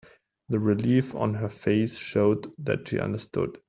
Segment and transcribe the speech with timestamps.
[0.49, 3.59] The relief on her face showed that she understood.